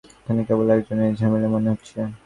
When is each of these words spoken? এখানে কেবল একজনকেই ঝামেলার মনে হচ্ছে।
এখানে 0.19 0.41
কেবল 0.47 0.67
একজনকেই 0.71 1.17
ঝামেলার 1.19 1.51
মনে 1.53 1.67
হচ্ছে। 1.71 1.97